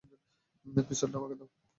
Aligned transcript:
পিস্তলটা 0.87 1.17
আমাকে 1.19 1.35
দাও! 1.39 1.47